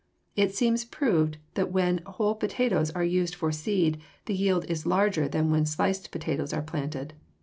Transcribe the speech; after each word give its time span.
It 0.35 0.55
seems 0.55 0.83
proved 0.83 1.37
that 1.53 1.71
when 1.71 1.99
whole 2.07 2.33
potatoes 2.33 2.89
are 2.89 3.03
used 3.03 3.35
for 3.35 3.51
seed 3.51 3.99
the 4.25 4.33
yield 4.33 4.65
is 4.65 4.87
larger 4.87 5.27
than 5.27 5.51
when 5.51 5.67
sliced 5.67 6.09
potatoes 6.09 6.53
are 6.53 6.63
planted. 6.63 7.13